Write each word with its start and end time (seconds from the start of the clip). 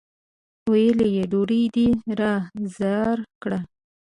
ويې 0.69 0.89
ويل: 0.97 1.29
ډوډۍ 1.31 1.63
دې 1.75 1.87
را 2.19 2.33
زار 2.77 3.17
کړه! 3.41 3.59